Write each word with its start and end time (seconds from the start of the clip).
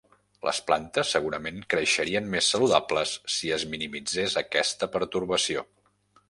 Les 0.45 0.59
plantes 0.69 1.11
segurament 1.15 1.59
creixerien 1.73 2.31
més 2.37 2.47
saludables 2.55 3.13
si 3.35 3.53
es 3.59 3.67
minimitzés 3.75 4.39
aquesta 4.43 4.91
pertorbació. 4.97 5.65